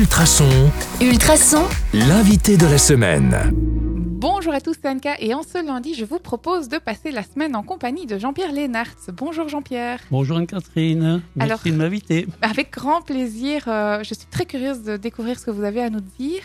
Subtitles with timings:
[0.00, 0.70] Ultrason,
[1.00, 1.64] Ultrason,
[1.94, 3.34] l'invité de la semaine.
[3.54, 7.22] Bonjour à tous, c'est Anka et en ce lundi, je vous propose de passer la
[7.22, 9.08] semaine en compagnie de Jean-Pierre Lénartz.
[9.14, 10.00] Bonjour Jean-Pierre.
[10.10, 12.26] Bonjour Anne-Catherine, merci Alors- de m'inviter.
[12.42, 15.88] Avec grand plaisir, euh, je suis très curieuse de découvrir ce que vous avez à
[15.88, 16.42] nous dire.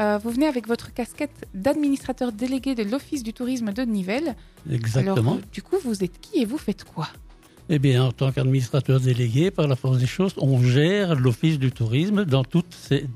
[0.00, 4.34] Euh, vous venez avec votre casquette d'administrateur délégué de l'Office du tourisme de Nivelles.
[4.72, 5.32] Exactement.
[5.32, 7.08] Alors, du coup, vous êtes qui et vous faites quoi?
[7.70, 11.72] Eh bien, en tant qu'administrateur délégué, par la force des choses, on gère l'Office du
[11.72, 13.06] tourisme dans toutes ses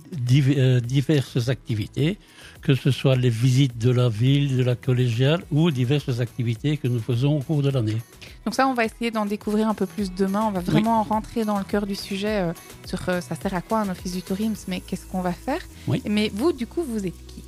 [0.57, 2.19] euh, diverses activités,
[2.63, 6.89] que ce soit les visites de la ville, de la collégiale ou diverses activités que
[6.89, 7.99] nous faisons au cours de l'année.
[8.47, 10.45] Donc ça, on va essayer d'en découvrir un peu plus demain.
[10.47, 12.53] On va vraiment rentrer dans le cœur du sujet euh,
[12.87, 15.61] sur euh, ça sert à quoi un Office du tourisme, mais qu'est-ce qu'on va faire?
[15.87, 16.03] Oui.
[16.09, 17.45] Mais vous, du coup, vous êtes qui?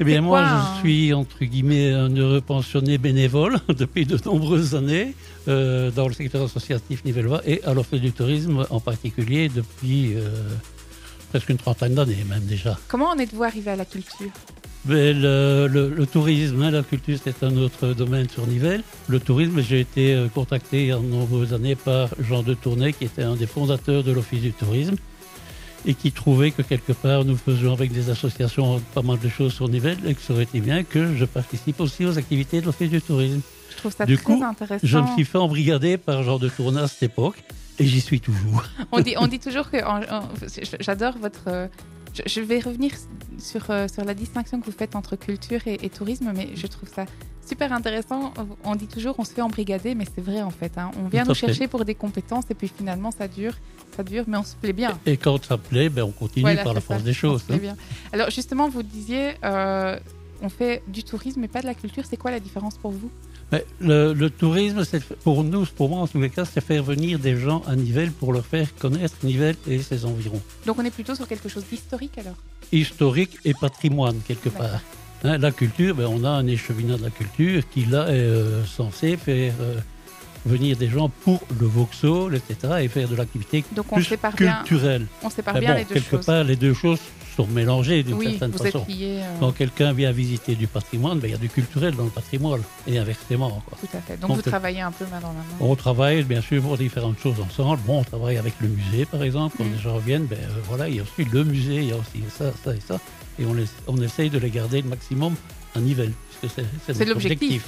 [0.00, 0.44] Eh bien, moi,
[0.76, 5.14] je suis, entre guillemets, un heureux pensionné bénévole depuis de nombreuses années
[5.48, 10.28] euh, dans le secteur associatif nivellois et à l'Office du tourisme en particulier depuis euh,
[11.30, 12.78] presque une trentaine d'années même déjà.
[12.86, 14.30] Comment en êtes-vous arrivé à la culture?
[14.86, 18.84] Mais le, le- le tourisme, hein, la culture, c'est un autre domaine sur Nivelles.
[19.08, 22.54] Le tourisme, j'ai été euh, contacté il y a de nombreuses années par Jean de
[22.54, 24.94] Tournai, qui était un des fondateurs de l'Office du tourisme,
[25.86, 29.52] et qui trouvait que quelque part, nous faisions avec des associations pas mal de choses
[29.54, 32.66] sur Nivelles, et que ça aurait été bien que je participe aussi aux activités de
[32.66, 33.40] l'Office du tourisme.
[33.70, 34.86] Je trouve ça Du très coup, intéressant.
[34.86, 37.42] Je me suis fait embrigader par Jean de Tournai à cette époque,
[37.78, 38.64] et j'y suis toujours.
[38.92, 39.78] On dit, on dit toujours que
[40.80, 41.44] j'adore votre.
[41.46, 41.68] euh,
[42.14, 42.90] Je, je vais revenir
[43.38, 46.66] sur, euh, sur la distinction que vous faites entre culture et, et tourisme, mais je
[46.66, 47.04] trouve ça
[47.46, 48.32] super intéressant.
[48.64, 50.76] On dit toujours on se fait embrigader, mais c'est vrai en fait.
[50.76, 50.90] hein.
[51.02, 51.46] On vient Tout nous fait.
[51.46, 53.54] chercher pour des compétences et puis finalement ça dure,
[53.96, 54.98] ça dure, mais on se plaît bien.
[55.06, 57.44] Et quand ça plaît, ben, on continue Voilà, par la force ça, des choses.
[57.50, 57.56] hein.
[57.56, 57.76] bien.
[58.12, 59.98] Alors justement, vous disiez, euh,
[60.42, 62.04] on fait du tourisme mais pas de la culture.
[62.08, 63.10] C'est quoi la différence pour vous?
[63.50, 66.82] Mais le, le tourisme, c'est pour nous, pour moi en tous les cas, c'est faire
[66.82, 70.42] venir des gens à Nivelles pour leur faire connaître Nivelles et ses environs.
[70.66, 72.36] Donc on est plutôt sur quelque chose d'historique alors?
[72.72, 74.82] Historique et patrimoine, quelque part.
[75.24, 78.64] Hein, la culture, ben, on a un échevinat de la culture qui, là, est euh,
[78.66, 79.80] censé faire euh,
[80.48, 84.34] venir des gens pour le Vauxhall, etc., et faire de l'activité Donc on plus sépare
[84.34, 85.06] bien, culturelle.
[85.22, 86.26] on sépare bien bon, les deux quelque choses.
[86.26, 86.98] part, les deux choses
[87.36, 88.84] sont mélangées d'une oui, certaine vous façon.
[88.90, 92.10] euh, Quand quelqu'un vient visiter du patrimoine, ben, il y a du culturel dans le
[92.10, 93.62] patrimoine, et inversement.
[93.68, 93.78] quoi.
[93.80, 94.16] Tout à fait.
[94.20, 95.44] Donc, Donc, vous euh, travaillez un peu main dans la main.
[95.60, 97.80] On travaille bien sûr pour différentes choses ensemble.
[97.86, 99.56] Bon, on travaille avec le musée par exemple.
[99.58, 99.72] Quand Mm.
[99.72, 101.96] les gens reviennent, ben, euh, voilà, il y a aussi le musée, il y a
[101.96, 102.98] aussi ça, ça et ça.
[103.38, 105.34] Et on, les- on essaye de les garder le maximum
[105.76, 106.12] à Nivelles.
[106.40, 106.54] puisque
[106.86, 107.64] c'est- l'objectif.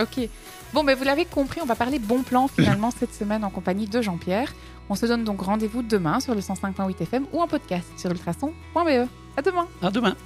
[0.00, 0.28] Ok.
[0.72, 3.86] Bon, ben vous l'avez compris, on va parler bon plan finalement cette semaine en compagnie
[3.86, 4.52] de Jean-Pierre.
[4.88, 9.08] On se donne donc rendez-vous demain sur le 105.8 FM ou en podcast sur ultrason.be.
[9.36, 9.68] À demain.
[9.82, 10.16] À demain.